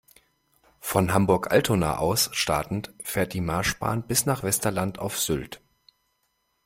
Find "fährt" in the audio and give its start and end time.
3.03-3.33